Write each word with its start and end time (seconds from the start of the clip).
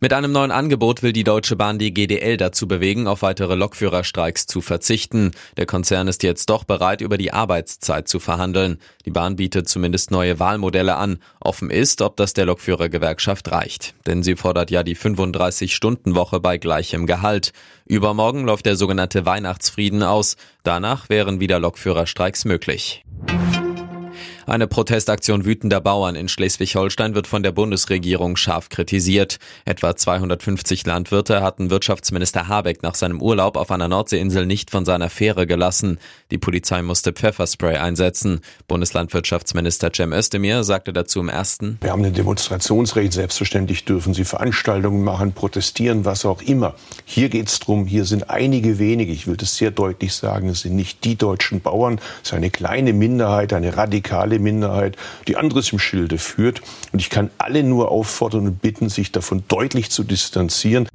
Mit 0.00 0.12
einem 0.12 0.32
neuen 0.32 0.50
Angebot 0.50 1.02
will 1.02 1.12
die 1.12 1.24
Deutsche 1.24 1.56
Bahn 1.56 1.78
die 1.78 1.92
GDL 1.92 2.36
dazu 2.36 2.68
bewegen, 2.68 3.06
auf 3.06 3.22
weitere 3.22 3.54
Lokführerstreiks 3.54 4.46
zu 4.46 4.60
verzichten. 4.60 5.32
Der 5.56 5.66
Konzern 5.66 6.08
ist 6.08 6.22
jetzt 6.22 6.50
doch 6.50 6.64
bereit, 6.64 7.00
über 7.00 7.18
die 7.18 7.32
Arbeitszeit 7.32 8.08
zu 8.08 8.20
verhandeln. 8.20 8.78
Die 9.04 9.10
Bahn 9.10 9.36
bietet 9.36 9.68
zumindest 9.68 10.10
neue 10.10 10.38
Wahlmodelle 10.38 10.96
an. 10.96 11.18
Offen 11.40 11.70
ist, 11.70 12.02
ob 12.02 12.16
das 12.16 12.32
der 12.34 12.46
Lokführergewerkschaft 12.46 13.50
reicht. 13.50 13.94
Denn 14.06 14.22
sie 14.22 14.36
fordert 14.36 14.70
ja 14.70 14.82
die 14.82 14.96
35-Stunden-Woche 14.96 16.40
bei 16.40 16.58
gleichem 16.58 17.06
Gehalt. 17.06 17.52
Übermorgen 17.86 18.44
läuft 18.44 18.66
der 18.66 18.76
sogenannte 18.76 19.26
Weihnachtsfrieden 19.26 20.02
aus. 20.02 20.36
Danach 20.62 21.08
wären 21.08 21.40
wieder 21.40 21.60
Lokführerstreiks 21.60 22.44
möglich. 22.44 23.04
Eine 24.48 24.68
Protestaktion 24.68 25.44
wütender 25.44 25.80
Bauern 25.80 26.14
in 26.14 26.28
Schleswig-Holstein 26.28 27.16
wird 27.16 27.26
von 27.26 27.42
der 27.42 27.50
Bundesregierung 27.50 28.36
scharf 28.36 28.68
kritisiert. 28.68 29.38
Etwa 29.64 29.96
250 29.96 30.86
Landwirte 30.86 31.42
hatten 31.42 31.68
Wirtschaftsminister 31.68 32.46
Habeck 32.46 32.84
nach 32.84 32.94
seinem 32.94 33.20
Urlaub 33.20 33.56
auf 33.56 33.72
einer 33.72 33.88
Nordseeinsel 33.88 34.46
nicht 34.46 34.70
von 34.70 34.84
seiner 34.84 35.10
Fähre 35.10 35.48
gelassen. 35.48 35.98
Die 36.30 36.38
Polizei 36.38 36.82
musste 36.82 37.12
Pfefferspray 37.12 37.78
einsetzen. 37.78 38.40
Bundeslandwirtschaftsminister 38.68 39.90
Cem 39.92 40.12
Özdemir 40.12 40.62
sagte 40.62 40.92
dazu 40.92 41.18
im 41.18 41.28
ersten. 41.28 41.78
Wir 41.80 41.90
haben 41.90 42.04
ein 42.04 42.14
Demonstrationsrecht. 42.14 43.14
Selbstverständlich 43.14 43.84
dürfen 43.84 44.14
Sie 44.14 44.24
Veranstaltungen 44.24 45.02
machen, 45.02 45.32
protestieren, 45.32 46.04
was 46.04 46.24
auch 46.24 46.40
immer. 46.42 46.76
Hier 47.04 47.30
geht 47.30 47.48
es 47.48 47.58
darum, 47.58 47.84
hier 47.86 48.04
sind 48.04 48.30
einige 48.30 48.78
wenige, 48.78 49.10
ich 49.10 49.26
will 49.26 49.36
das 49.36 49.56
sehr 49.56 49.72
deutlich 49.72 50.14
sagen, 50.14 50.48
es 50.50 50.60
sind 50.60 50.76
nicht 50.76 51.02
die 51.02 51.16
deutschen 51.16 51.62
Bauern, 51.62 51.98
es 52.22 52.28
ist 52.28 52.34
eine 52.34 52.50
kleine 52.50 52.92
Minderheit, 52.92 53.52
eine 53.52 53.76
radikale 53.76 54.35
radikale 54.36 54.38
Minderheit, 54.38 54.96
die 55.26 55.36
anderes 55.36 55.72
im 55.72 55.78
Schilde 55.78 56.18
führt. 56.18 56.62
Und 56.92 57.00
ich 57.00 57.10
kann 57.10 57.30
alle 57.38 57.62
nur 57.62 57.90
auffordern 57.90 58.46
und 58.46 58.62
bitten, 58.62 58.88
sich 58.88 59.12
davon 59.12 59.44
deutlich 59.48 59.90
zu 59.90 60.04
distanzieren. 60.04 60.88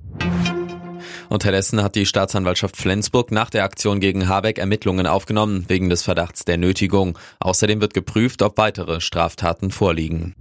Unterdessen 1.29 1.81
hat 1.81 1.95
die 1.95 2.05
Staatsanwaltschaft 2.05 2.75
Flensburg 2.75 3.31
nach 3.31 3.49
der 3.49 3.63
Aktion 3.63 4.01
gegen 4.01 4.27
Habeck 4.27 4.57
Ermittlungen 4.57 5.07
aufgenommen, 5.07 5.63
wegen 5.69 5.89
des 5.89 6.03
Verdachts 6.03 6.43
der 6.43 6.57
Nötigung. 6.57 7.17
Außerdem 7.39 7.79
wird 7.79 7.93
geprüft, 7.93 8.41
ob 8.41 8.57
weitere 8.57 8.99
Straftaten 8.99 9.71
vorliegen. 9.71 10.35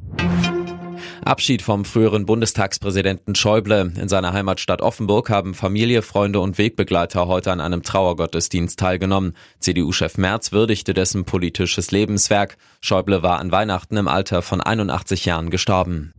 Abschied 1.24 1.62
vom 1.62 1.84
früheren 1.84 2.26
Bundestagspräsidenten 2.26 3.34
Schäuble. 3.34 3.92
In 4.00 4.08
seiner 4.08 4.32
Heimatstadt 4.32 4.82
Offenburg 4.82 5.30
haben 5.30 5.54
Familie, 5.54 6.02
Freunde 6.02 6.40
und 6.40 6.58
Wegbegleiter 6.58 7.28
heute 7.28 7.52
an 7.52 7.60
einem 7.60 7.82
Trauergottesdienst 7.82 8.78
teilgenommen. 8.78 9.34
CDU-Chef 9.58 10.16
Merz 10.18 10.52
würdigte 10.52 10.94
dessen 10.94 11.24
politisches 11.24 11.90
Lebenswerk. 11.90 12.56
Schäuble 12.80 13.22
war 13.22 13.38
an 13.38 13.52
Weihnachten 13.52 13.96
im 13.96 14.08
Alter 14.08 14.42
von 14.42 14.60
81 14.60 15.24
Jahren 15.26 15.50
gestorben. 15.50 16.12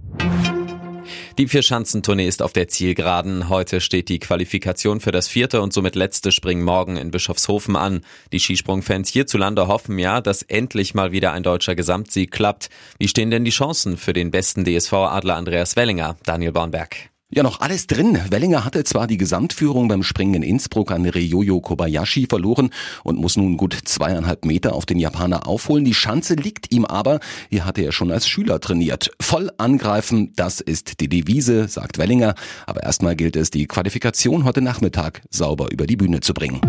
Die 1.42 1.47
Vierschanzentournee 1.47 2.28
ist 2.28 2.44
auf 2.44 2.53
der 2.53 2.67
Zielgeraden. 2.67 3.50
Heute 3.50 3.81
steht 3.81 4.09
die 4.09 4.20
Qualifikation 4.20 5.00
für 5.00 5.11
das 5.11 5.28
vierte 5.28 5.64
und 5.64 5.73
somit 5.73 5.95
letzte 5.95 6.31
Springen 6.31 6.61
morgen 6.61 6.97
in 6.97 7.09
Bischofshofen 7.09 7.75
an. 7.75 8.02
Die 8.31 8.39
Skisprungfans 8.39 9.09
hierzulande 9.09 9.66
hoffen 9.66 9.97
ja, 9.97 10.22
dass 10.22 10.44
endlich 10.44 10.94
mal 10.94 11.12
wieder 11.12 11.31
ein 11.31 11.42
deutscher 11.42 11.73
Gesamtsieg 11.73 12.30
klappt. 12.30 12.69
Wie 13.00 13.08
stehen 13.08 13.31
denn 13.31 13.44
die 13.44 13.50
Chancen 13.50 13.97
für 13.97 14.14
den 14.14 14.30
besten 14.30 14.66
DSV-Adler 14.66 15.36
Andreas 15.36 15.75
Wellinger? 15.75 16.16
Daniel 16.25 16.52
Bornberg. 16.52 17.10
Ja, 17.33 17.43
noch 17.43 17.61
alles 17.61 17.87
drin. 17.87 18.19
Wellinger 18.29 18.65
hatte 18.65 18.83
zwar 18.83 19.07
die 19.07 19.15
Gesamtführung 19.15 19.87
beim 19.87 20.03
Springen 20.03 20.33
in 20.33 20.43
Innsbruck 20.43 20.91
an 20.91 21.05
Ryoyo 21.05 21.61
Kobayashi 21.61 22.27
verloren 22.27 22.71
und 23.05 23.19
muss 23.19 23.38
nun 23.38 23.55
gut 23.55 23.73
zweieinhalb 23.85 24.43
Meter 24.43 24.75
auf 24.75 24.85
den 24.85 24.99
Japaner 24.99 25.47
aufholen. 25.47 25.85
Die 25.85 25.93
Schanze 25.93 26.33
liegt 26.33 26.73
ihm 26.73 26.83
aber. 26.83 27.21
Hier 27.49 27.63
hatte 27.63 27.83
er 27.83 27.93
schon 27.93 28.11
als 28.11 28.27
Schüler 28.27 28.59
trainiert. 28.59 29.11
Voll 29.22 29.50
angreifen, 29.57 30.33
das 30.35 30.59
ist 30.59 31.00
die 31.00 31.07
Devise, 31.07 31.69
sagt 31.69 32.00
Wellinger. 32.00 32.35
Aber 32.67 32.83
erstmal 32.83 33.16
gilt 33.16 33.38
es, 33.38 33.50
die 33.50 33.66
Qualifikation 33.66 34.44
heute 34.44 34.61
Nachmittag 34.61 35.22
sauber 35.29 35.72
über 35.72 35.88
die 35.88 35.95
Bühne 35.95 36.19
zu 36.19 36.33
bringen. 36.33 36.59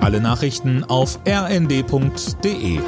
Alle 0.00 0.20
Nachrichten 0.20 0.82
auf 0.82 1.20
rnd.de 1.28 2.80